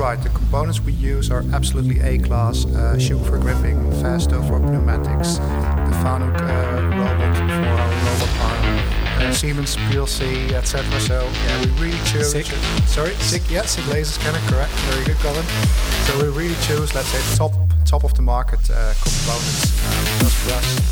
[0.00, 0.22] right.
[0.22, 2.64] The components we use are absolutely A-class.
[2.64, 9.28] Uh, Schunk for gripping, Festo for pneumatics, the Fanuc uh, robot for our robot arm,
[9.28, 10.98] uh, Siemens PLC, etc.
[11.00, 12.32] So yeah, we really choose.
[12.32, 12.46] SICK.
[12.86, 13.42] Sorry, SICK.
[13.50, 14.38] Yeah, SICK laser scanner.
[14.48, 14.72] Correct.
[14.88, 15.44] Very good, Colin.
[16.06, 17.52] So we really choose, let's say, top
[17.84, 20.90] top of the market uh, components uh, because for us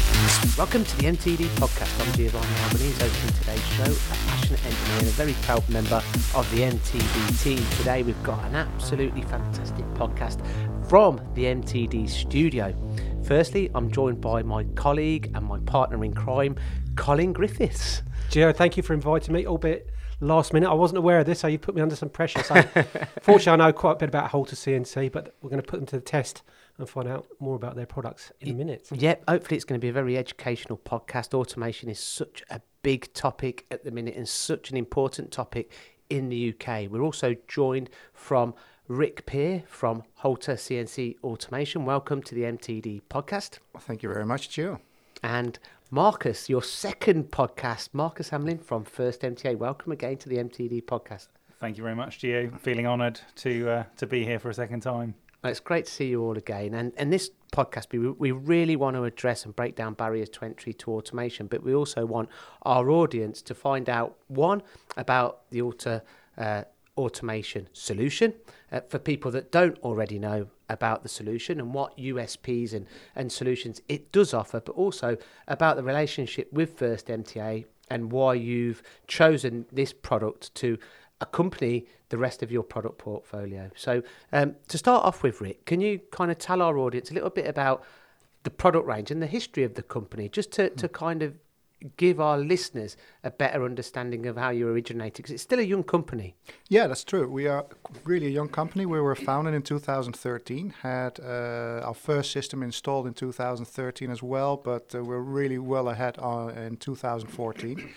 [0.59, 2.07] Welcome to the MTD podcast.
[2.07, 6.03] I'm Giovanni Albanese, hosting today's show, a passionate engineer and a very proud member
[6.35, 7.59] of the MTD team.
[7.79, 10.45] Today we've got an absolutely fantastic podcast
[10.89, 12.75] from the MTD studio.
[13.23, 16.57] Firstly, I'm joined by my colleague and my partner in crime,
[16.97, 18.03] Colin Griffiths.
[18.31, 19.89] Gio, thank you for inviting me, albeit
[20.21, 20.69] last minute.
[20.69, 22.43] I wasn't aware of this, so you put me under some pressure.
[22.43, 22.63] So,
[23.23, 25.87] fortunately, I know quite a bit about Halter CNC, but we're going to put them
[25.87, 26.43] to the test
[26.79, 28.89] and find out more about their products in a minute.
[28.93, 31.35] Yep, hopefully it's going to be a very educational podcast.
[31.35, 35.73] Automation is such a big topic at the minute and such an important topic
[36.09, 36.91] in the UK.
[36.91, 38.55] We're also joined from
[38.87, 41.85] Rick Peer from Halter CNC Automation.
[41.85, 43.59] Welcome to the MTD podcast.
[43.81, 44.81] thank you very much, Gio.
[45.23, 45.59] And
[45.91, 49.57] Marcus, your second podcast, Marcus Hamlin from First MTA.
[49.57, 51.29] Welcome again to the MTD podcast.
[51.59, 52.59] Thank you very much, Gio.
[52.61, 55.15] Feeling honoured to uh, to be here for a second time.
[55.43, 56.75] Well, It's great to see you all again.
[56.75, 60.45] And, and this podcast, we, we really want to address and break down barriers to
[60.45, 62.29] entry to automation, but we also want
[62.63, 64.63] our audience to find out one,
[64.97, 66.01] about the auto,
[66.37, 66.65] uh,
[66.97, 68.35] automation solution
[68.73, 73.31] uh, for people that don't already know about the solution and what USPs and, and
[73.31, 75.17] solutions it does offer, but also
[75.47, 80.79] about the relationship with First MTA and why you've chosen this product to
[81.21, 83.71] accompany the rest of your product portfolio.
[83.77, 84.03] So,
[84.33, 87.31] um, to start off with, Rick, can you kind of tell our audience a little
[87.31, 87.85] bit about
[88.45, 91.35] the product range and the history of the company, just to, to kind of
[91.97, 95.17] give our listeners a better understanding of how you originated?
[95.17, 96.35] Because it's still a young company.
[96.69, 97.29] Yeah, that's true.
[97.29, 97.67] We are
[98.05, 98.87] really a young company.
[98.87, 104.57] We were founded in 2013, had uh, our first system installed in 2013 as well,
[104.57, 107.91] but uh, we're really well ahead on, in 2014.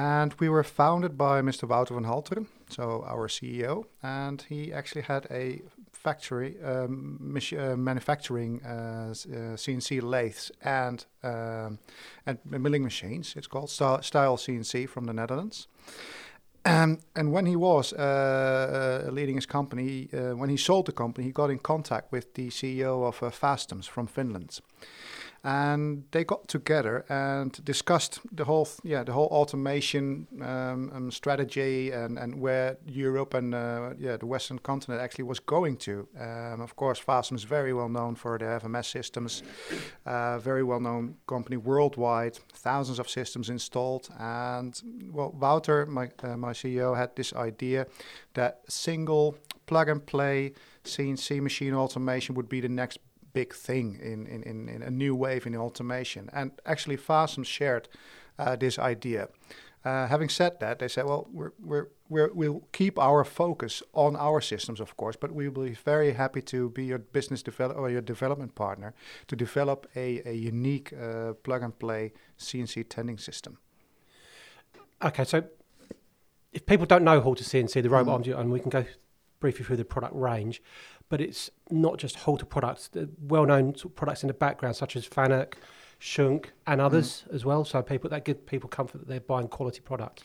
[0.00, 1.68] And we were founded by Mr.
[1.68, 5.60] Wouter van Halteren, so our CEO, and he actually had a
[5.92, 11.78] factory um, uh, manufacturing uh, uh, CNC lathes and um,
[12.24, 13.34] and milling machines.
[13.36, 15.68] It's called Style CNC from the Netherlands.
[16.64, 20.92] Um, and when he was uh, uh, leading his company, uh, when he sold the
[20.92, 24.60] company, he got in contact with the CEO of Fastems from Finland,
[25.42, 31.90] and they got together and discussed the whole, yeah, the whole automation um, um, strategy
[31.90, 36.06] and, and where Europe and uh, yeah, the Western continent actually was going to.
[36.18, 39.42] Um, of course, Fastems is very well known for their FMS systems,
[40.04, 44.08] uh, very well known company worldwide, thousands of systems installed.
[44.18, 44.78] And
[45.10, 47.86] well, Wouter, my uh, my CEO, had this idea
[48.34, 49.36] that single
[49.66, 50.52] plug and play
[50.84, 52.98] CNC machine automation would be the next
[53.32, 56.28] big thing in, in, in, in a new wave in automation.
[56.32, 57.88] And actually, Fastems shared
[58.38, 59.28] uh, this idea.
[59.82, 64.14] Uh, having said that, they said, well, we're, we're, we're, we'll keep our focus on
[64.16, 67.78] our systems, of course, but we will be very happy to be your business develop
[67.78, 68.92] or your development partner
[69.28, 73.56] to develop a, a unique uh, plug and play CNC tending system.
[75.02, 75.44] Okay, so
[76.52, 78.12] if people don't know Halter CNC, the robot Mhm.
[78.12, 78.84] arms, and we can go
[79.40, 80.62] briefly through the product range,
[81.08, 84.94] but it's not just Halter products, the well-known sort of products in the background, such
[84.96, 85.54] as Fanuc,
[85.98, 86.86] Schunk, and mm-hmm.
[86.86, 87.64] others as well.
[87.64, 90.22] So people that give people comfort that they're buying quality product.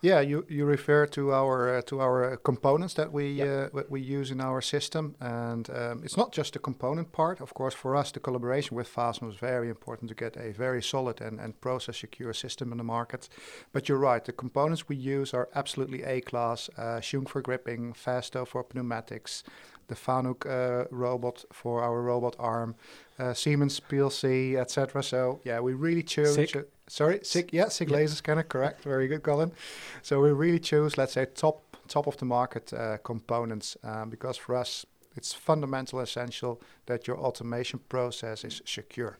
[0.00, 3.74] Yeah, you, you refer to our uh, to our uh, components that we Yep.
[3.74, 7.40] uh, we use in our system, and um, it's not just the component part.
[7.40, 10.82] Of course, for us, the collaboration with Fastems was very important to get a very
[10.82, 13.28] solid and, and process secure system in the market.
[13.72, 16.70] But you're right, the components we use are absolutely A class.
[16.78, 19.42] Uh, Schunk for gripping, Festo for pneumatics,
[19.88, 22.76] the Fanuc uh, robot for our robot arm,
[23.18, 25.02] uh, Siemens PLC, etc.
[25.02, 26.34] So yeah, we really choose.
[26.34, 26.68] SICK.
[26.88, 27.52] Sorry, SICK.
[27.52, 27.96] Yeah, SICK Yeah.
[27.96, 28.42] laser scanner.
[28.42, 28.82] Correct.
[28.82, 29.52] Very good, Colin.
[30.02, 34.36] So we really choose, let's say, top top of the market uh, components um, because
[34.36, 34.84] for us
[35.16, 39.16] it's fundamental, essential that your automation process is secure.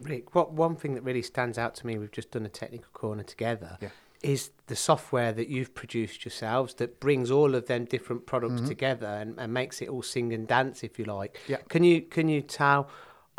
[0.00, 2.90] Rick, what one thing that really stands out to me, we've just done a technical
[2.92, 3.88] corner together, Yeah.
[4.22, 8.68] is the software that you've produced yourselves that brings all of them different products Mhm.
[8.68, 11.38] together and, and makes it all sing and dance, if you like.
[11.48, 11.56] Yeah.
[11.70, 12.88] Can you can you tell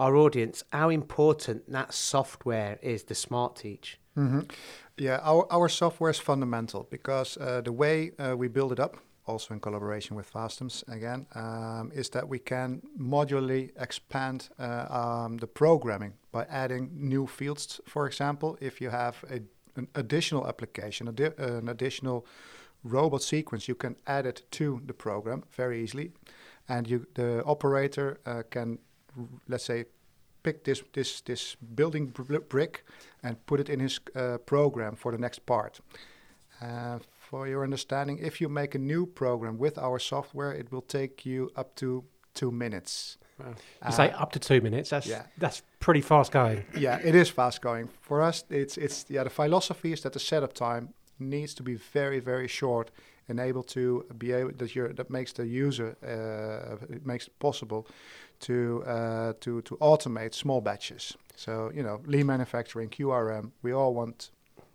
[0.01, 4.00] our audience how important that software is, the Smart Teach?
[4.15, 4.42] hmm
[4.98, 8.98] Yeah, our, our software is fundamental because uh, the way uh, we build it up,
[9.25, 15.38] also in collaboration with Fastems again, um, is that we can modularly expand uh, um,
[15.38, 17.81] the programming by adding new fields.
[17.86, 19.39] For example, if you have a,
[19.80, 22.25] an additional application, a di- an additional
[22.83, 26.12] robot sequence, you can add it to the program very easily.
[26.68, 28.80] and you the operator uh, can,
[29.48, 29.86] let's say,
[30.44, 32.13] pick this this this building
[32.50, 32.84] brick
[33.24, 35.80] and put it in his uh, program for the next part.
[36.62, 40.81] Uh, for your understanding, if you make a new program with our software, it will
[40.81, 42.04] take you up to
[42.34, 43.18] two minutes.
[43.40, 43.56] Wow.
[43.86, 44.90] You say Uh, up to two minutes.
[44.90, 45.24] That's yeah.
[45.40, 46.63] that's pretty fast going.
[46.78, 47.90] yeah, it is fast going.
[48.02, 49.24] For us, it's it's yeah.
[49.24, 52.92] The philosophy is that the setup time needs to be very very short
[53.28, 57.40] and able to be able that you that makes the user uh, it makes it
[57.40, 57.86] possible
[58.41, 61.17] to uh, to to automate small batches.
[61.35, 64.31] So you know, lean manufacturing, QRM, we all want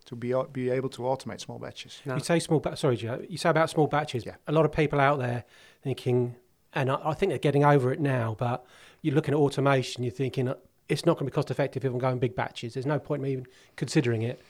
[0.07, 2.01] to be be able to automate small batches.
[2.05, 2.15] No.
[2.15, 3.29] You say small, ba- sorry, Gio.
[3.29, 4.25] You say about small batches.
[4.25, 4.37] Yeah.
[4.47, 5.45] A lot of people out there
[5.83, 6.35] thinking,
[6.73, 8.37] and I, I think they're getting over it now.
[8.39, 8.65] But
[9.03, 10.55] you're looking at automation, you're thinking uh,
[10.89, 12.75] it's not going to be cost effective if I'm going big batches.
[12.75, 14.41] There's no point in me even considering it.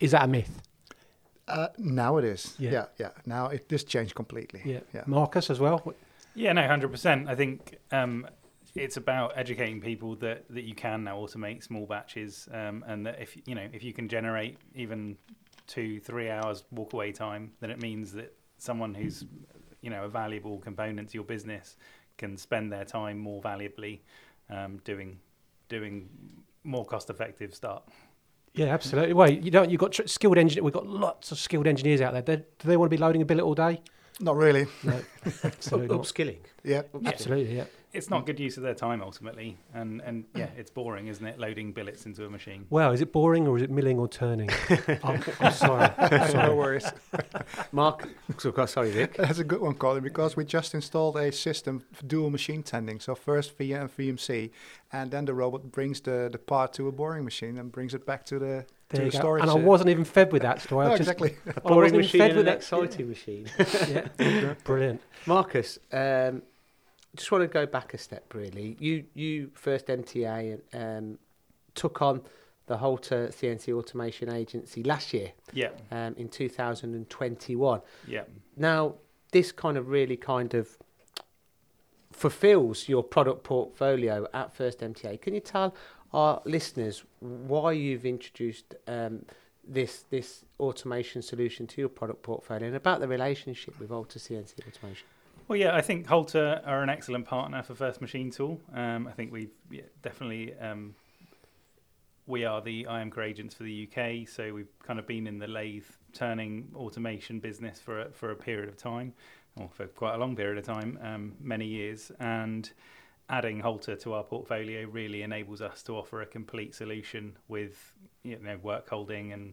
[0.00, 0.62] Is that a myth?
[1.46, 2.54] Uh, now it is.
[2.58, 2.70] Yeah.
[2.70, 3.08] Yeah, yeah.
[3.26, 4.62] Now it this changed completely.
[4.64, 4.80] Yeah.
[4.94, 5.02] Yeah.
[5.06, 5.94] Marcus as well.
[6.34, 7.28] Yeah, no, hundred percent.
[7.28, 8.26] I think um,
[8.74, 13.20] it's about educating people that, that you can now automate small batches, um, and that
[13.20, 15.16] if you know if you can generate even
[15.66, 19.24] two, three hours walk away time, then it means that someone who's
[19.80, 21.76] you know a valuable component to your business
[22.16, 24.00] can spend their time more valuably
[24.48, 25.18] um, doing
[25.68, 26.08] doing
[26.64, 27.82] more cost effective stuff.
[28.54, 29.14] Yeah, absolutely.
[29.14, 29.70] Well, you don't.
[29.70, 30.62] You've got tr- skilled engineers.
[30.62, 32.22] We've got lots of skilled engineers out there.
[32.22, 33.80] They, do they want to be loading a billet all day?
[34.20, 34.66] Not really.
[34.84, 35.00] No,
[35.44, 35.96] absolutely.
[35.96, 36.38] Upskilling.
[36.62, 36.82] Yeah.
[37.04, 37.64] Absolutely, yeah.
[37.92, 41.38] It's not good use of their time ultimately, and and yeah, it's boring, isn't it?
[41.38, 42.64] Loading billets into a machine.
[42.70, 44.48] Well, is it boring or is it milling or turning?
[45.04, 45.90] I'm, I'm sorry.
[46.10, 46.54] no sorry.
[46.54, 46.90] worries.
[47.70, 48.08] Mark,
[48.38, 49.14] so, sorry, Vic.
[49.18, 52.98] That's a good one, Colin, because we just installed a system for dual machine tending.
[52.98, 54.50] So first VIA and VMC,
[54.92, 58.06] and then the robot brings the, the part to a boring machine and brings it
[58.06, 59.18] back to the, to There you go.
[59.18, 59.42] storage.
[59.42, 60.86] And I wasn't even fed with that story.
[60.86, 61.36] no, I just, exactly.
[61.46, 64.08] A Well, I boring wasn't even machine fed and with an that- exciting machine.
[64.18, 65.02] yeah, brilliant.
[65.26, 66.42] Marcus, um,
[67.16, 68.32] just want to go back a step.
[68.34, 71.18] Really, you you first MTA um,
[71.74, 72.22] took on
[72.66, 77.80] the Halter CNC Automation Agency last year Yeah, um, in 2021.
[78.06, 78.22] yeah.
[78.56, 78.94] Now,
[79.32, 80.78] this kind of really kind of
[82.12, 85.20] fulfills your product portfolio at First MTA.
[85.20, 85.74] Can you tell
[86.12, 89.24] our listeners why you've introduced um,
[89.66, 94.54] this this automation solution to your product portfolio and about the relationship with Halter CNC
[94.68, 95.06] Automation?
[95.52, 98.58] Well, yeah, I think Halter are an excellent partner for First Machine Tool.
[98.72, 100.94] Um, I think we've yeah, definitely um,
[102.26, 105.46] we are the IEMCA agents for the UK, so we've kind of been in the
[105.46, 105.84] lathe
[106.14, 109.12] turning automation business for a, for a period of time,
[109.60, 112.70] or for quite a long period of time, um, many years, and
[113.28, 118.38] adding Halter to our portfolio really enables us to offer a complete solution with you
[118.38, 119.52] know work holding and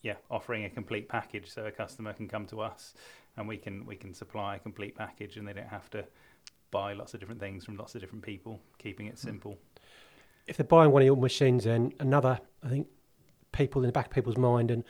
[0.00, 2.94] yeah offering a complete package so a customer can come to us
[3.40, 6.04] and we can we can supply a complete package and they don't have to
[6.70, 9.26] buy lots of different things from lots of different people keeping it hmm.
[9.28, 9.58] simple
[10.46, 12.86] If they're buying one of your machines, then another, I think,
[13.52, 14.84] people in the back of people's mind and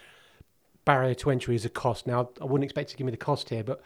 [0.85, 2.07] barrier to entry is a cost.
[2.07, 3.81] Now, I wouldn't expect to give me the cost here, but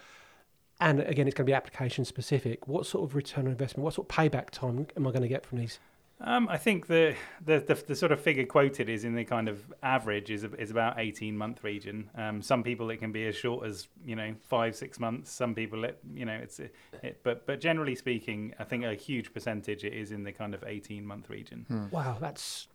[0.81, 2.67] and again, it's going to be application specific.
[2.67, 3.85] What sort of return on investment?
[3.85, 5.79] What sort of payback time am I going to get from these?
[6.21, 7.15] Um, I think the,
[7.45, 10.71] the the the sort of figure quoted is in the kind of average is is
[10.71, 14.35] about 18 month region um, some people it can be as short as you know
[14.49, 18.65] five six months some people it you know it's it, but but generally speaking I
[18.65, 21.89] think a huge percentage it is in the kind of 18 month region Hmm.
[21.91, 22.69] Wow, that's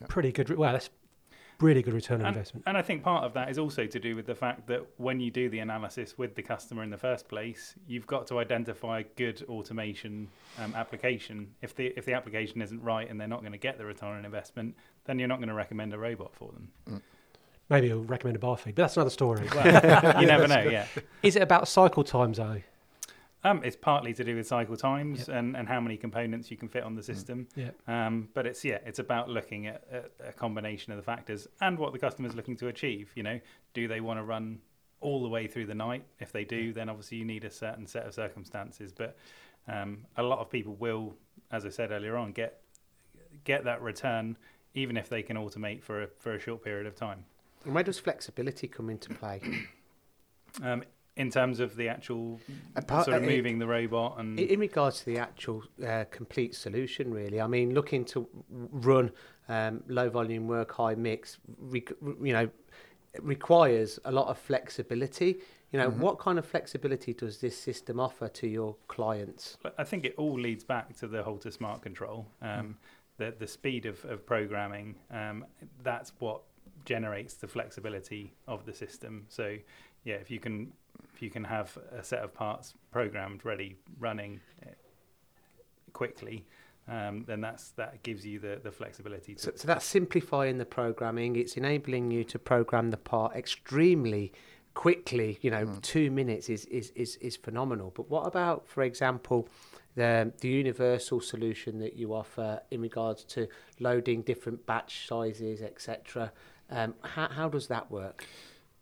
[0.00, 0.06] Yeah.
[0.08, 0.50] pretty good.
[0.50, 0.90] re- Well, that's
[1.60, 2.64] really good return on and, investment.
[2.66, 5.20] and I think part of that is also to do with the fact that when
[5.20, 9.02] you do the analysis with the customer in the first place, you've got to identify
[9.16, 11.54] good automation um, application.
[11.62, 14.18] If the if the application isn't right and they're not going to get the return
[14.18, 17.02] on investment, then you're not going to recommend a robot for them.
[17.70, 19.48] Maybe you'll recommend a bar feed, but that's another story.
[19.54, 20.64] Well, you never know.
[20.70, 20.86] Yeah,
[21.22, 22.60] is it about cycle times though?
[23.44, 26.68] Um, it's partly to do with cycle times and, and how many components you can
[26.68, 27.46] fit on the system.
[27.54, 27.70] Yeah.
[27.86, 31.78] Um, but it's yeah, it's about looking at, at a combination of the factors and
[31.78, 33.12] what the customer's looking to achieve.
[33.14, 33.40] You know,
[33.74, 34.60] do they want to run
[35.00, 36.04] all the way through the night?
[36.18, 38.92] If they do, then obviously you need a certain set of circumstances.
[38.92, 39.16] But
[39.68, 41.14] um, a lot of people will,
[41.52, 42.62] as I said earlier on, get
[43.44, 44.38] get that return
[44.74, 47.24] even if they can automate for a, for a short period of time.
[47.64, 49.40] And where does flexibility come into play?
[50.62, 50.84] Um,
[51.16, 52.40] in terms of the actual
[52.74, 56.54] Apart- sort of uh, moving the robot and In regards to the actual uh, complete
[56.54, 59.12] solution, really, I mean, looking to run
[59.48, 61.84] um, low volume work, high mix, re-
[62.22, 62.48] you know,
[63.20, 65.36] requires a lot of flexibility.
[65.72, 65.98] You know, Mhm.
[65.98, 69.56] what kind of flexibility does this system offer to your clients?
[69.78, 72.26] I think it all leads back to the Halter Smart Control.
[72.42, 72.76] Um,
[73.16, 74.96] the the speed of, of programming.
[75.10, 75.46] Um,
[75.82, 76.42] that's what
[76.84, 79.26] generates the flexibility of the system.
[79.28, 79.56] So
[80.04, 80.72] yeah, if you can
[81.24, 84.70] you can have a set of parts programmed, ready, running uh,
[85.92, 86.46] quickly,
[86.86, 89.34] um, then that's that gives you the, the flexibility.
[89.34, 91.36] To So, so that's simplifying the programming.
[91.36, 94.32] It's enabling you to program the part extremely
[94.74, 95.38] quickly.
[95.40, 97.92] You know, two minutes is, is, is, is phenomenal.
[97.96, 99.48] But what about, for example,
[99.94, 103.48] the, the universal solution that you offer in regards to
[103.80, 106.32] loading different batch sizes, etc.?
[106.70, 108.26] Um, how, how does that work?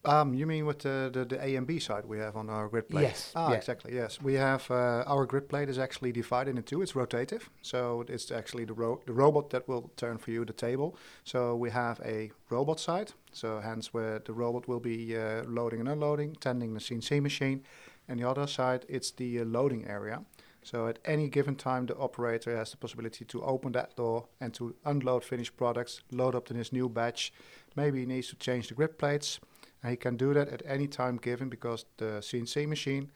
[0.04, 2.68] Um, you mean with the, the, the A and B side we have on our
[2.68, 3.02] grid plate?
[3.02, 3.56] Yes, Ah, yeah.
[3.56, 3.94] exactly.
[3.94, 6.82] Yes, we have uh, our grid plate is actually divided into two.
[6.82, 10.52] It's rotative, so it's actually the ro- the robot that will turn for you the
[10.52, 10.96] table.
[11.22, 15.78] So we have a robot side, so hence where the robot will be uh, loading
[15.78, 17.62] and unloading, tending the CNC machine,
[18.08, 20.24] and the other side it's the uh, loading area.
[20.64, 24.52] So at any given time, the operator has the possibility to open that door and
[24.54, 27.32] to unload finished products, load up in his new batch.
[27.76, 29.38] Maybe he needs to change the grid plates.
[29.82, 33.10] And he can do that at any time given because the CNC machine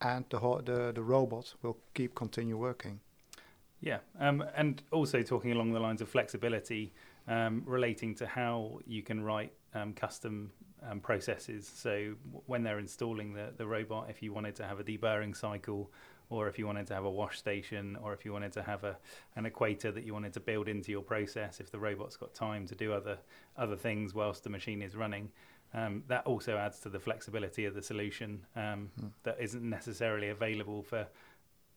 [0.00, 3.00] and the, the, the robot will keep continue working.
[3.80, 6.94] Yeah, um, and also talking along the lines of flexibility,
[7.28, 10.50] um, relating to how you can write um, custom
[10.88, 11.70] um, processes.
[11.74, 15.36] So w- when they're installing the, the robot, if you wanted to have a deburring
[15.36, 15.90] cycle,
[16.30, 18.82] or if you wanted to have a wash station, or if you wanted to have
[18.84, 18.96] a
[19.36, 22.66] an equator that you wanted to build into your process, if the robot's got time
[22.66, 23.18] to do other
[23.56, 25.30] other things whilst the machine is running,
[25.76, 28.90] um, that also adds to the flexibility of the solution um,
[29.22, 31.06] that isn't necessarily available for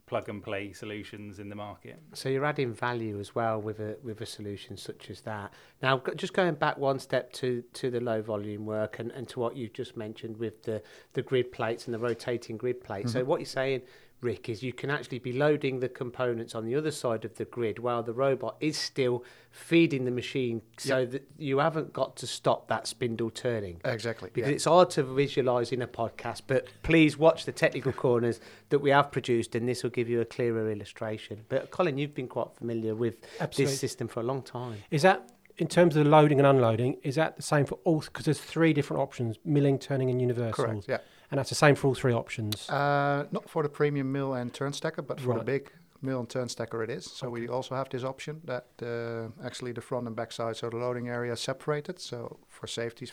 [0.09, 2.01] plug and play solutions in the market.
[2.13, 5.53] So you're adding value as well with a with a solution such as that.
[5.83, 9.39] Now, just going back one step to to the low volume work and, and to
[9.39, 10.81] what you've just mentioned with the
[11.13, 13.11] the grid plates and the rotating grid plates.
[13.11, 13.81] So what you're saying,
[14.21, 17.45] Rick, is you can actually be loading the components on the other side of the
[17.45, 22.27] grid while the robot is still feeding the machine, so that you haven't got to
[22.27, 23.79] stop that spindle turning.
[23.85, 24.29] Exactly.
[24.33, 28.79] Because it's hard to visualize in a podcast, but please watch the technical corners that
[28.79, 31.45] we have produced, and this will give you a clearer illustration.
[31.47, 33.71] But Colin, you've been quite familiar with Absolutely.
[33.71, 34.77] this system for a long time.
[34.91, 36.97] Is that in terms of the loading and unloading?
[37.03, 38.01] Is that the same for all?
[38.01, 40.65] Because there's three different options: milling, turning, and universal.
[40.65, 40.85] Correct.
[40.87, 40.97] Yeah.
[41.31, 42.69] And that's the same for all three options.
[42.69, 45.71] Uh, not for the premium mill and turn stacker, but for the big
[46.01, 47.05] mill and turn stacker it is.
[47.05, 50.69] So we also have this option that uh, actually the front and back side, so
[50.69, 51.99] the loading area is separated.
[51.99, 53.07] So for safety,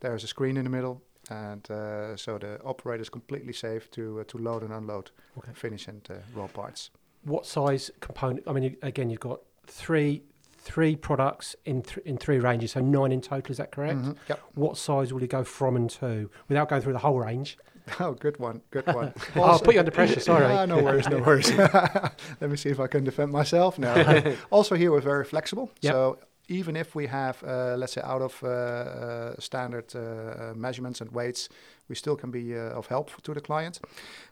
[0.00, 4.20] there's a screen in the middle, and uh, so the operator is completely safe to
[4.20, 5.52] uh, to load and unload, Okay.
[5.54, 6.90] finish and uh, raw parts.
[7.24, 8.46] what size component?
[8.46, 10.22] I mean, again, you've got three
[10.66, 13.52] three products in th- in three ranges, so nine in total.
[13.52, 14.00] Is that correct?
[14.00, 14.40] Mhm, Yep.
[14.54, 17.56] What size will you go from and to without going through the whole range?
[18.00, 19.14] Oh, good one, good one.
[19.36, 20.18] I'll put you under pressure.
[20.18, 20.44] Sorry.
[20.44, 21.48] Ah, no worries, no worries.
[21.56, 23.94] Let me see if I can defend myself now.
[24.50, 25.70] also, here we're very flexible.
[25.82, 25.92] Yep.
[25.92, 30.52] So even if we have, uh, let's say, out of uh, uh, standard uh, uh,
[30.54, 31.48] measurements and weights,
[31.88, 33.80] we still can be uh, of help to the client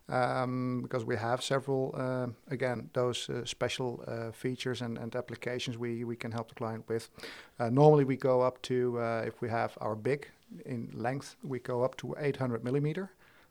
[0.09, 5.79] um, because we have several, uh, again, those uh, special uh, features and, and applications
[5.79, 7.11] we, we can help the client with.
[7.59, 10.29] Uh, normally, we go up to, uh, if we have our big
[10.67, 13.11] in length, we go up to 800 millimeter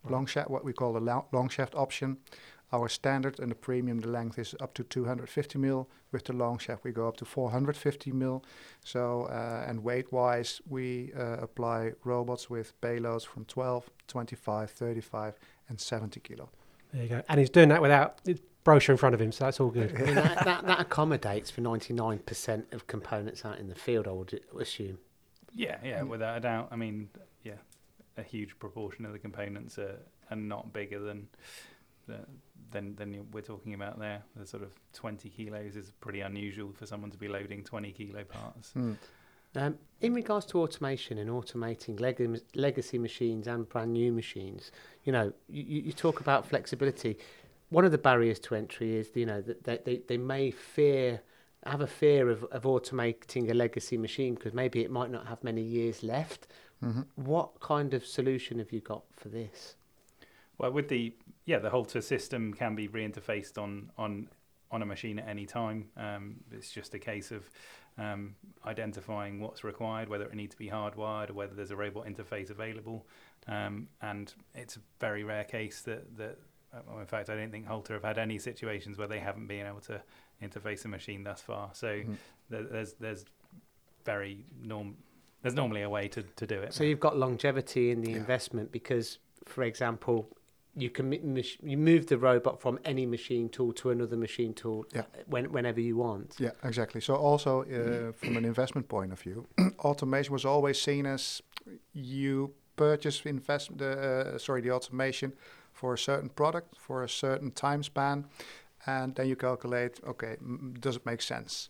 [0.09, 2.17] long shaft, what we call the long shaft option.
[2.73, 5.87] Our standard and the premium, the length is up to 250 mil.
[6.11, 8.43] With the long shaft, we go up to 450 mil.
[8.83, 15.35] So, uh, and weight-wise, we uh, apply robots with payloads from 12, 25, 35,
[15.69, 16.49] and 70 kilo.
[16.91, 17.21] There you go.
[17.29, 19.95] And he's doing that without the brochure in front of him, so that's all good.
[19.95, 24.11] I mean, that, that, that accommodates for 99% of components out in the field, I
[24.11, 24.97] would assume.
[25.53, 26.07] Yeah, yeah, Mm.
[26.07, 26.69] without a doubt.
[26.71, 27.09] I mean,
[27.43, 27.53] yeah,
[28.17, 29.97] a huge proportion of the components are,
[30.31, 31.27] are not bigger than
[32.07, 32.19] the,
[32.71, 34.23] than than we're talking about there.
[34.35, 38.23] The sort of 20 kilos is pretty unusual for someone to be loading 20 kilo
[38.23, 38.71] parts.
[38.71, 38.93] Hmm.
[39.55, 44.71] Um, in regards to automation and automating leg- legacy machines and brand new machines,
[45.03, 47.17] you know, you, you you talk about flexibility.
[47.69, 51.21] One of the barriers to entry is, you know, that that they, they may fear,
[51.65, 55.43] have a fear of, of automating a legacy machine because maybe it might not have
[55.43, 56.47] many years left.
[56.83, 57.05] Mhm.
[57.15, 59.75] What kind of solution have you got for this?
[60.57, 61.13] Well, with the
[61.45, 64.29] yeah, the Halter system can be re-interfaced on on
[64.71, 65.89] on a machine at any time.
[65.97, 67.49] Um, it's just a case of
[67.97, 72.05] um, identifying what's required, whether it needs to be hardwired or whether there's a robot
[72.07, 73.05] interface available.
[73.47, 76.37] Um, and it's a very rare case that that.
[76.73, 79.47] uh, Well, in fact, I don't think Halter have had any situations where they haven't
[79.47, 80.01] been able to
[80.41, 81.69] interface a machine thus far.
[81.73, 82.01] So
[82.49, 83.25] there, there's there's
[84.05, 84.95] very norm.
[85.41, 86.73] There's normally a way to, to do it.
[86.73, 88.17] So you've got longevity in the Yeah.
[88.17, 90.29] investment because, for example,
[90.75, 91.11] you can
[91.61, 95.03] you move the robot from any machine tool to another machine tool Yeah.
[95.27, 96.35] when, whenever you want.
[96.39, 97.01] Yeah, exactly.
[97.01, 99.45] So also uh, from an investment point of view,
[99.79, 101.41] automation was always seen as
[101.93, 105.33] you purchase invest the uh, sorry the automation
[105.73, 108.25] for a certain product for a certain time span,
[108.85, 111.69] and then you calculate okay m- does it make sense.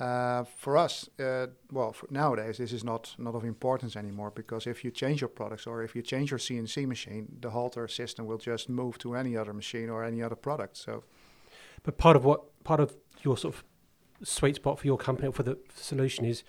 [0.00, 4.66] Uh, for us, uh, well, for nowadays this is not not of importance anymore because
[4.66, 8.26] if you change your products or if you change your CNC machine, the Halter system
[8.26, 10.76] will just move to any other machine or any other product.
[10.76, 11.04] So
[11.82, 13.64] But part of what part of your sort of
[14.22, 16.44] sweet spot for your company or for the solution is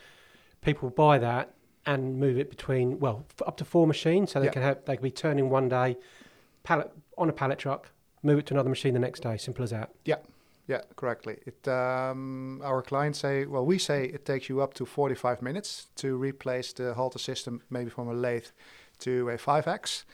[0.62, 1.54] people buy that
[1.86, 4.52] and move it between well up to four machines, so they Yeah.
[4.54, 5.98] can have they can be turning one day
[6.64, 7.92] pallet on a pallet truck,
[8.24, 9.36] move it to another machine the next day.
[9.38, 9.90] Simple as that.
[10.06, 10.18] Yeah,
[10.96, 11.38] correctly.
[11.46, 15.88] It um, our clients say, well, we say it takes you up to 45 minutes
[15.96, 18.46] to replace the Halter system, maybe from a lathe
[19.00, 20.06] to a 5x.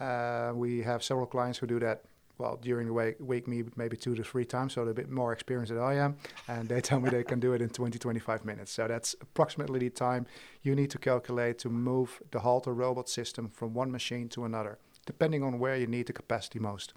[0.00, 2.02] Uh, we have several clients who do that.
[2.38, 3.48] Well, during the week, week
[3.78, 6.16] maybe two to three times, so they're a bit more experienced than I am,
[6.48, 8.72] and they tell me they can do it in 20, 25 minutes.
[8.72, 10.26] So that's approximately the time
[10.62, 14.78] you need to calculate to move the Halter robot system from one machine to another,
[15.06, 16.92] depending on where you need the capacity most.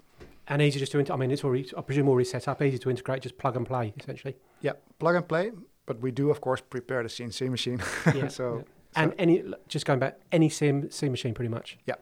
[0.50, 2.78] And easy just to int- I mean it's already I presume already set up, easy
[2.78, 4.36] to integrate, just plug and play essentially.
[4.60, 5.52] Yeah, plug and play,
[5.86, 7.80] but we do of course prepare the CNC machine.
[8.14, 8.28] Yeah.
[8.40, 9.02] so yeah.
[9.02, 11.78] and any just going back, any CM, C machine pretty much.
[11.86, 11.94] Yeah.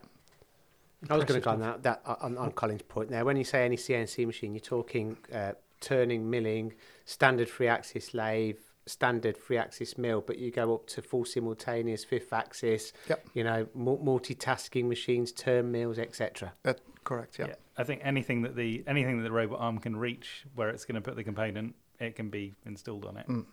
[1.09, 3.23] I was going to go on that, that on, on Colin's point there.
[3.23, 6.73] When you say any CNC machine, you're talking uh, turning, milling,
[7.05, 12.91] standard three-axis lathe, standard three-axis mill, but you go up to full simultaneous fifth axis.
[13.07, 13.27] Yep.
[13.33, 16.53] You know, multitasking machines, turn mills, etc.
[17.03, 17.39] correct.
[17.39, 17.55] Yeah.
[17.79, 20.95] I think anything that the anything that the robot arm can reach, where it's going
[20.95, 23.27] to put the component, it can be installed on it.
[23.27, 23.45] Mm.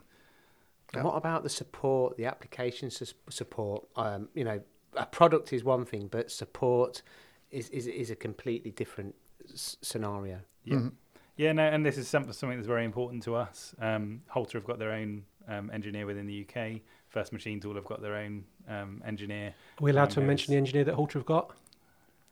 [0.94, 3.86] And what about the support, the application sus- support?
[3.96, 4.60] Um, you know,
[4.96, 7.02] a product is one thing, but support
[7.50, 9.14] is is, is a completely different
[9.52, 10.40] s- scenario.
[10.64, 10.76] Yeah.
[10.78, 10.92] Mhm.
[11.36, 13.74] Yeah, no, and this is something something that's very important to us.
[13.80, 16.80] Um, Halter have got their own um, engineer within the UK.
[17.08, 19.54] First Machine Tool have got their own um, engineer.
[19.78, 21.54] Are we allowed to Um, mention the engineer that Halter have got?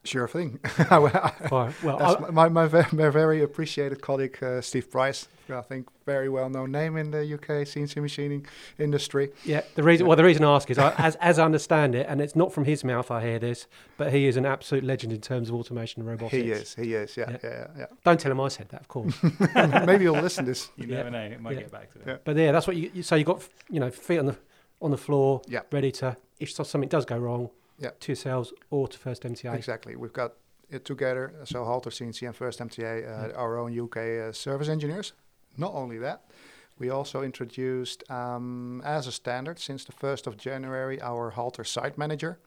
[0.04, 0.61] Sure thing.
[0.90, 5.28] well, Well, well That's my, my, my very appreciated colleague uh, Steve Price.
[5.49, 8.47] I think very well known name in the UK CNC machining
[8.78, 9.30] industry.
[9.45, 12.06] Yeah, the reason well the reason I ask is I, as as I understand it,
[12.08, 13.67] and it's not from his mouth I hear this,
[13.99, 16.43] but he is an absolute legend in terms of automation and robotics.
[16.43, 16.75] He is.
[16.75, 17.17] He is.
[17.17, 17.36] Yeah.
[17.43, 17.67] Yeah.
[17.76, 17.86] Yeah.
[18.04, 19.14] Don't tell him I said that, of course.
[19.86, 20.71] Maybe you'll listen to this.
[20.76, 20.97] You Yeah.
[20.97, 21.60] never know; it might Yeah.
[21.60, 22.04] get back to it.
[22.06, 22.17] Yeah.
[22.25, 22.90] but yeah, that's what you.
[22.95, 24.36] you- So you got you know feet on the
[24.80, 25.60] on the floor, Yeah.
[25.73, 27.91] ready to if something does go wrong, Yeah.
[28.00, 29.54] to yourselves or to first MTA.
[29.54, 29.97] Exactly.
[29.97, 30.34] We've got
[30.71, 31.34] it together.
[31.45, 35.13] So Halter CNC and First MTA, uh, our own UK uh, service engineers.
[35.56, 36.25] Not only that,
[36.78, 41.97] we also introduced um, as a standard since the 1st of January our Halter Site
[41.97, 42.39] Manager.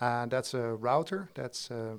[0.00, 1.96] And that's a router that's uh,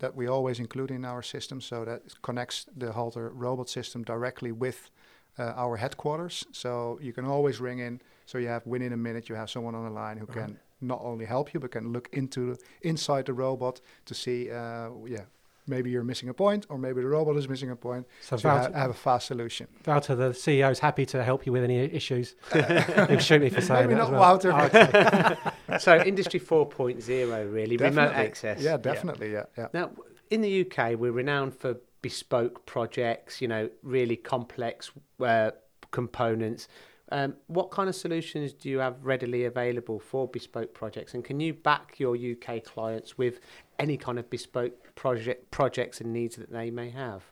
[0.00, 4.02] that we always include in our system so that it connects the Halter robot system
[4.02, 4.90] directly with
[5.38, 6.44] uh, our headquarters.
[6.52, 8.00] So you can always ring in.
[8.26, 11.00] So you have within a minute you have someone on the line who can not
[11.02, 15.22] only help you but can look into inside the robot to see, uh, yeah,
[15.66, 18.06] maybe you're missing a point or maybe the robot is missing a point.
[18.20, 19.66] So So you ha- Wouter, have a fast solution.
[19.86, 22.34] Wouter, the CEO, is happy to help you with any issues.
[22.52, 24.10] He'll shoot me for saying Maybe that.
[24.10, 25.38] not as well.
[25.68, 25.78] Wouter.
[25.80, 29.32] So industry 4.0 really remote access Yeah, definitely.
[29.32, 29.68] Yeah, yeah.
[29.72, 29.90] now
[30.30, 35.50] in the uk we're renowned for bespoke projects you know really complex uh,
[35.90, 36.68] components
[37.14, 41.38] um, what kind of solutions do you have readily available for bespoke projects and can
[41.40, 43.40] you back your uk clients with
[43.78, 47.22] any kind of bespoke project projects and needs that they may have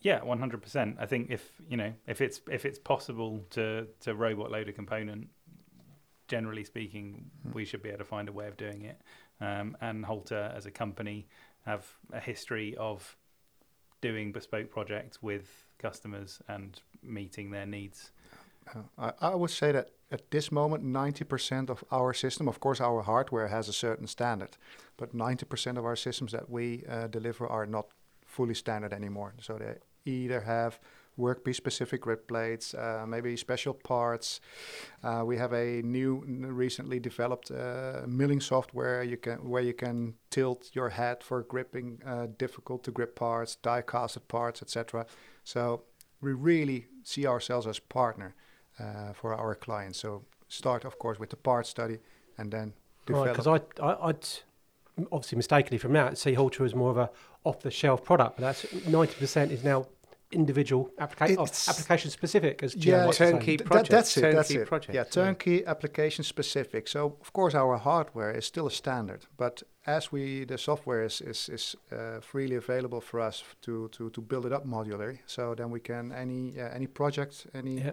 [0.00, 0.96] Yeah, one hundred percent.
[1.00, 4.72] I think if you know if it's if it's possible to to robot load a
[4.72, 5.28] component,
[6.28, 7.52] generally speaking, Hmm.
[7.58, 8.98] we should be able to find a way of doing it.
[9.40, 11.26] Um, and Halter as a company
[11.66, 13.16] have a history of
[14.00, 15.46] doing bespoke projects with
[15.78, 18.12] customers and meeting their needs.
[18.74, 22.80] Uh, I, I would say that at this moment, 90% of our system, of course,
[22.80, 24.56] our hardware has a certain standard,
[24.96, 27.88] but 90% of our systems that we uh, deliver are not
[28.24, 29.34] fully standard anymore.
[29.40, 29.74] So they
[30.10, 30.80] either have
[31.18, 34.40] workpiece specific grid plates, uh, maybe special parts.
[35.02, 40.14] Uh, we have a new, recently developed uh, milling software you can where you can
[40.30, 45.06] tilt your head for gripping uh, difficult to grip parts, die casted parts, etc.
[45.44, 45.82] So
[46.20, 48.34] we really see ourselves as partner
[49.14, 49.98] for our clients.
[50.00, 51.98] So start, of course, with the part study
[52.38, 52.72] and then
[53.06, 53.28] Right, develop.
[53.36, 54.26] because I, I, I'd
[55.12, 57.10] obviously mistakenly from that see Halter as more of a
[57.44, 59.86] off-the-shelf product, but that's ninety percent is now
[60.30, 62.62] individual application, It's- application specific.
[62.62, 63.30] As Gio Yeah, likes to say.
[63.32, 64.32] turnkey Th- project, that's it.
[64.34, 64.66] that's it.
[64.66, 65.10] project, Yeah, yeah.
[65.10, 66.86] turnkey application specific.
[66.88, 71.20] So of course our hardware is still a standard, but as we the software is
[71.22, 75.18] is, is uh, freely available for us to, to to build it up modularly.
[75.26, 77.92] So then we can any uh, any project any Yeah.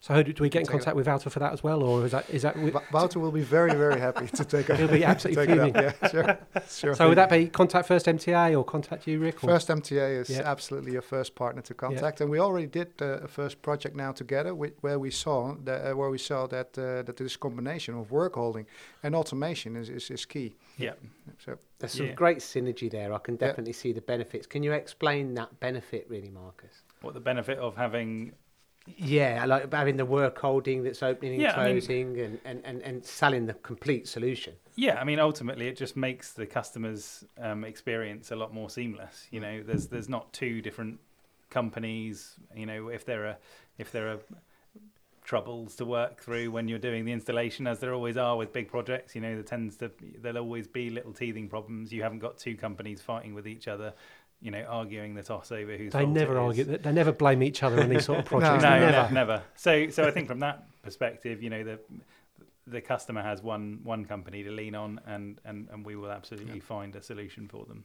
[0.00, 0.06] Yeah.
[0.06, 1.64] So how do, do we get in Take it contact with Wouter for that as
[1.64, 2.54] well, or is that is that?
[2.54, 4.78] wi- Wa- Wouter will be very, very happy to take it.
[4.78, 5.94] He'll be absolutely take it up.
[6.02, 6.38] Yeah, sure.
[6.68, 6.94] sure.
[6.94, 9.42] so would that be contact first MTA or contact you, Rick?
[9.42, 9.48] Or?
[9.48, 10.42] First MTA is Yeah.
[10.44, 14.12] absolutely your first partner to contact, and we already did uh, a first project now
[14.12, 17.94] together, wi- where we saw that, uh, where we saw that uh, that this combination
[17.98, 18.66] of work holding
[19.02, 20.54] and automation is, is, is key.
[20.78, 20.92] Yeah.
[21.44, 22.12] So There's some Yeah.
[22.12, 23.12] great synergy there.
[23.12, 23.48] I can Yeah.
[23.48, 24.46] definitely see the benefits.
[24.46, 26.82] Can you explain that benefit, really, Marcus?
[27.02, 28.32] What the benefit of having
[28.96, 32.38] Yeah, I like having the work holding that's opening and Yeah, I mean- closing and,
[32.44, 34.54] and, and, and selling the complete solution.
[34.76, 39.26] Yeah, I mean, ultimately, it just makes the customer's um, experience a lot more seamless.
[39.30, 41.00] You know, there's there's not two different
[41.50, 42.34] companies.
[42.54, 43.36] You know, if there are
[43.78, 44.18] if there are
[45.24, 48.68] troubles to work through when you're doing the installation, as there always are with big
[48.68, 51.92] projects, you know, there tends to there'll always be little teething problems.
[51.92, 53.92] You haven't got two companies fighting with each other.
[54.40, 55.92] You know, arguing the toss over who's.
[55.92, 56.64] They never argue.
[56.64, 58.62] They they never blame each other on these sort of projects.
[58.62, 58.90] no, never.
[58.92, 59.14] never.
[59.14, 59.42] never.
[59.56, 61.80] So, so I think from that perspective, you know, the
[62.66, 66.60] the customer has one one company to lean on, and and, and we will absolutely
[66.60, 67.84] find a solution for them.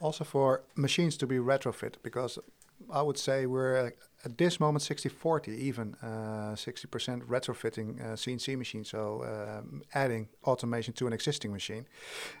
[0.00, 2.38] also for machines to be retrofit, because
[2.90, 3.90] I would say we're uh,
[4.24, 10.92] at this moment 60-40, even uh, 60% retrofitting uh, CNC machines, so um, adding automation
[10.94, 11.86] to an existing machine.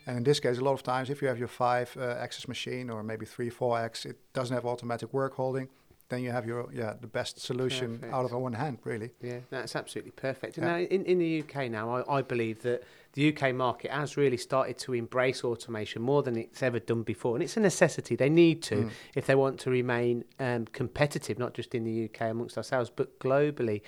[0.06, 3.02] And in this case, a lot of times, if you have your five-axis machine or
[3.02, 5.68] maybe three, four-axis, it doesn't have automatic work holding.
[6.08, 8.14] Then you have your yeah the best solution Perfect.
[8.14, 9.10] out of one hand, really.
[9.20, 10.56] Yeah, that's absolutely perfect.
[10.56, 10.72] And Yeah.
[10.72, 14.36] now in, in the UK now, I, I believe that the UK market has really
[14.36, 17.34] started to embrace automation more than it's ever done before.
[17.34, 18.14] And it's a necessity.
[18.14, 18.90] They need to Mm.
[19.16, 23.18] if they want to remain um, competitive, not just in the UK amongst ourselves, but
[23.18, 23.82] globally.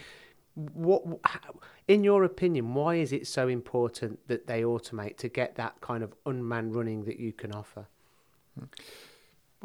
[0.75, 1.39] What, how,
[1.87, 6.03] in your opinion, why is it so important that they automate to get that kind
[6.03, 7.87] of unmanned running that you can offer?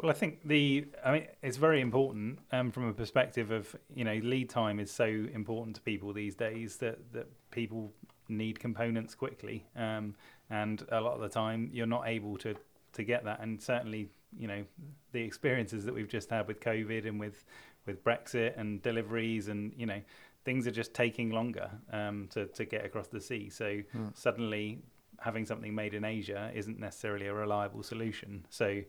[0.00, 4.04] Well, I think the I mean it's very important um, from a perspective of you
[4.04, 7.92] know lead time is so important to people these days that that people
[8.28, 10.14] need components quickly, um,
[10.50, 12.54] and a lot of the time you're not able to
[12.94, 14.64] to get that, and certainly you know
[15.12, 17.44] the experiences that we've just had with COVID and with
[17.86, 20.00] with Brexit and deliveries and you know
[20.44, 23.48] things are just taking longer um, to to get across the sea.
[23.48, 24.16] So Mm.
[24.16, 24.82] suddenly
[25.20, 28.44] having something made in Asia isn't necessarily a reliable solution.
[28.50, 28.82] So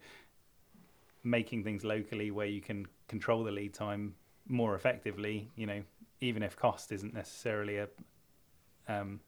[1.25, 4.15] making things locally where you can control the lead time
[4.47, 5.81] more effectively, you know,
[6.21, 7.87] even if cost isn't necessarily a
[8.87, 9.19] um,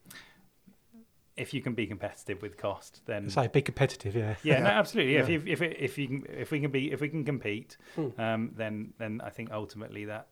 [1.35, 4.35] if you can be competitive with cost, then So be competitive, yeah.
[4.43, 5.13] yeah, no, absolutely.
[5.15, 5.21] Yeah.
[5.21, 7.77] If you, if it, if you can if we can be if we can compete,
[7.95, 8.09] Hmm.
[8.19, 10.27] um, then then I think ultimately that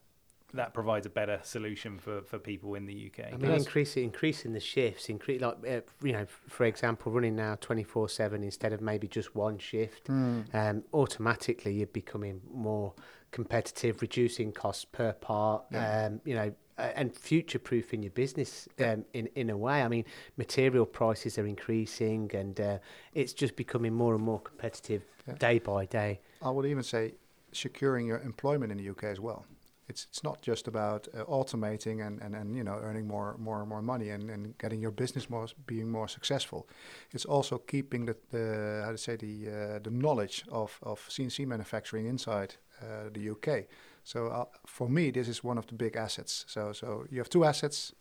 [0.53, 3.34] that provides a better solution for, for people in the UK.
[3.34, 3.65] I mean, Yes.
[3.65, 8.08] increasing increasing the shifts, increase like uh, you know, for example, running now twenty four
[8.10, 10.08] seven instead of maybe just one shift.
[10.08, 10.53] Mm.
[10.53, 12.93] Um, automatically, you're becoming more
[13.31, 15.65] competitive, reducing costs per part.
[15.71, 16.05] Yeah.
[16.08, 19.81] Um, you know, uh, and future proofing your business um, in in a way.
[19.81, 20.05] I mean,
[20.38, 22.77] material prices are increasing, and uh,
[23.13, 25.34] it's just becoming more and more competitive Yeah.
[25.36, 26.21] day by day.
[26.41, 27.15] I would even say
[27.51, 29.45] securing your employment in the UK as well.
[29.88, 33.60] It's it's not just about uh, automating and, and, and you know earning more more
[33.60, 36.67] and more money and, and getting your business more being more successful.
[37.12, 41.45] It's also keeping the, the how to say the uh, the knowledge of, of CNC
[41.45, 43.65] manufacturing inside uh, the UK.
[44.04, 46.45] So uh, for me, this is one of the big assets.
[46.48, 47.93] So so you have two assets.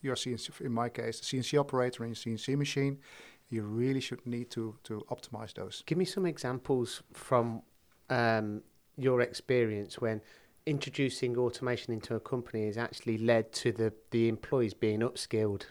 [0.00, 2.98] Your CNC, in my case, CNC operator and CNC machine.
[3.50, 5.82] You really should need to to optimize those.
[5.86, 7.62] Give me some examples from
[8.10, 8.62] um,
[8.96, 10.20] your experience when
[10.68, 15.62] introducing automation into a company has actually led to the, the employees being upskilled.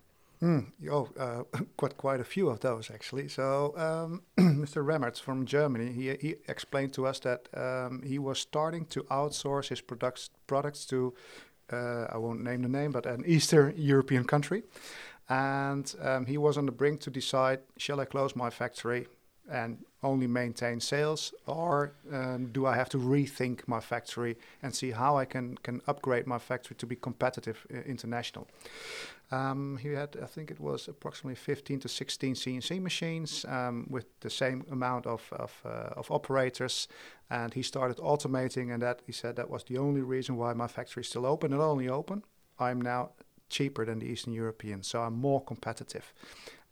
[0.41, 1.43] Mm, oh, uh,
[1.77, 3.27] quite quite a few of those actually.
[3.27, 4.85] So um, Mr.
[4.85, 9.69] Remmerts from Germany, he he explained to us that um, he was starting to outsource
[9.69, 11.13] his products products to
[11.71, 14.63] uh, I won't name the name, but an Eastern European country,
[15.27, 19.07] and um, he was on the brink to decide: shall I close my factory
[19.49, 24.91] and only maintain sales, or um, do I have to rethink my factory and see
[24.91, 28.47] how I can can upgrade my factory to be competitive uh, international?
[29.31, 34.05] Um, he had, I think it was approximately 15 to 16 CNC machines um, with
[34.21, 36.87] the same amount of of, uh, of operators,
[37.29, 38.73] and he started automating.
[38.73, 41.51] And that he said that was the only reason why my factory is still open.
[41.51, 42.23] Not only open,
[42.59, 43.11] I'm now
[43.49, 46.13] cheaper than the Eastern Europeans, so I'm more competitive,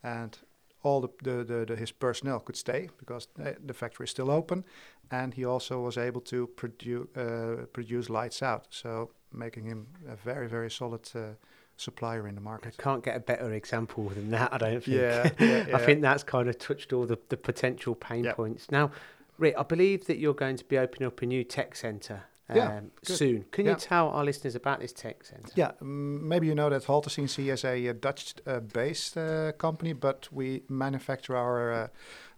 [0.04, 0.38] and
[0.86, 4.30] all the, the, the, the his personnel could stay because uh, the factory is still
[4.32, 4.64] open,
[5.12, 10.16] and he also was able to produce uh, produce lights out, so making him a
[10.16, 11.02] very very solid.
[11.16, 11.34] Uh,
[11.78, 12.74] supplier in the market.
[12.80, 14.96] I can't get a better example than that, I don't think.
[14.96, 18.32] Yeah, yeah, I think that's kind of touched all the, the potential pain Yeah.
[18.34, 18.72] points.
[18.72, 18.92] Now,
[19.38, 22.56] Rick, I believe that you're going to be opening up a new tech centre um,
[22.58, 23.18] Yeah, good.
[23.18, 23.46] soon.
[23.52, 23.72] Can Yeah.
[23.72, 25.52] you tell our listeners about this tech centre?
[25.56, 30.64] Yeah, maybe you know that Halter CNC is a, uh, Dutch-based uh, company, but we
[30.70, 31.88] manufacture our uh,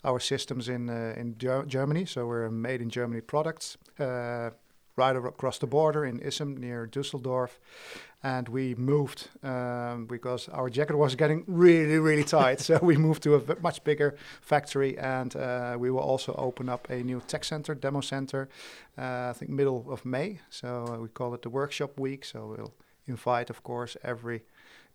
[0.04, 2.06] our systems in uh, in Ger- Germany.
[2.06, 4.52] So we're made in Germany products uh,
[4.98, 7.60] right across the border in Issum near Düsseldorf,
[8.24, 12.60] and we moved um, because our jacket was getting really really tight.
[12.60, 16.90] so we moved to a much bigger factory, and uh, we will also open up
[16.90, 18.50] a new tech center, demo center.
[18.98, 20.40] Uh, I think middle of May.
[20.50, 22.26] So uh, we call it the workshop week.
[22.26, 22.74] So we'll
[23.06, 24.44] invite, of course, every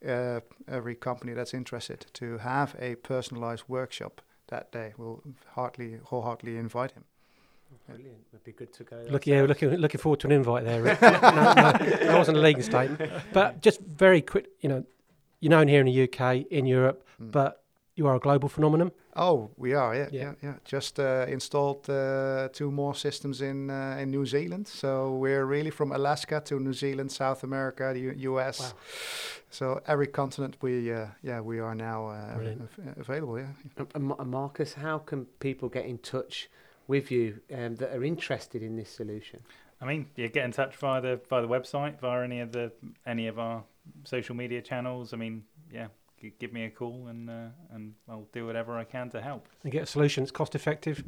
[0.06, 4.94] uh, every company that's interested to have a personalized workshop that day.
[4.96, 5.22] We'll
[5.54, 7.04] hardly wholeheartedly invite him.
[7.88, 8.16] Brilliant.
[8.33, 8.97] Would be good to go.
[9.11, 10.83] Look, yeah, we're looking looking forward to an invite there.
[10.83, 11.03] Rick.
[11.03, 14.47] no, no, that wasn't a legal statement, but just very quick.
[14.61, 14.85] You know,
[15.40, 17.31] you're known here in the UK, in Europe, Mm.
[17.31, 17.62] but
[17.95, 18.90] you are a global phenomenon.
[19.14, 20.23] Oh, we are, yeah, Yeah.
[20.23, 20.55] yeah, yeah.
[20.64, 24.66] Just uh, installed uh, two more systems in uh, in New Zealand.
[24.68, 28.61] So we're really from Alaska to New Zealand, South America, the U- US.
[28.61, 28.73] Wow.
[29.51, 33.38] So every continent we, uh, yeah, we are now uh, av- available.
[33.38, 33.53] Yeah.
[33.77, 36.49] And- and and Marcus, how can people get in touch
[36.92, 39.40] with you um, that are interested in this solution?
[39.81, 42.70] I mean, yeah, get in touch via the via the website, via any of the
[43.07, 43.64] any of our
[44.05, 45.14] social media channels.
[45.14, 45.88] I mean, yeah,
[46.38, 49.48] give me a call and uh, and I'll do whatever I can to help.
[49.64, 51.02] And get a solution that's cost effective.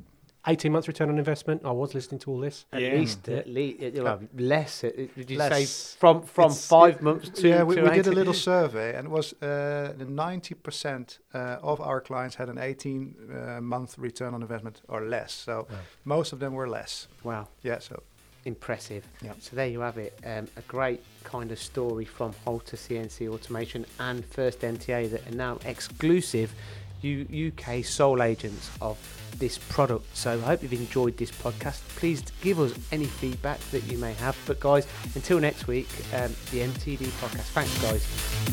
[0.46, 1.62] 18 months return on investment.
[1.64, 2.66] I was listening to all this.
[2.72, 2.94] At Yeah.
[2.94, 4.80] least, at least, well, less.
[4.83, 5.64] Did you say
[5.98, 7.48] from from It's- five months to?
[7.48, 11.18] yeah, we, to we did a little survey, and it was uh, the ninety percent
[11.33, 15.33] uh, of our clients had an eighteen uh, month return on investment or less.
[15.33, 15.76] So Wow.
[16.04, 17.09] most of them were less.
[17.22, 18.02] Wow, Yeah, so
[18.44, 19.02] impressive.
[19.22, 19.33] Yeah.
[19.40, 20.12] So there you have it.
[20.24, 25.35] Um, a great kind of story from Halter CNC Automation and First MTA that are
[25.35, 26.59] now exclusive U-
[27.05, 28.97] UK sole agents of
[29.38, 30.17] this product.
[30.17, 31.81] So I hope you've enjoyed this podcast.
[31.97, 34.37] Please give us any feedback that you may have.
[34.47, 37.51] But guys, until next week, um, the MTD podcast.
[37.53, 38.05] Thanks, guys.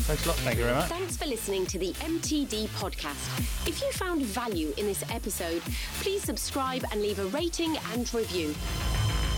[0.06, 0.36] thanks a lot.
[0.38, 0.88] Thank you very much.
[0.88, 3.68] Thanks for listening to the MTD podcast.
[3.68, 5.62] If you found value in this episode,
[6.00, 8.52] please subscribe and leave a rating and review.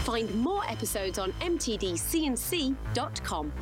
[0.05, 3.53] Find more episodes on mtdcnc.com.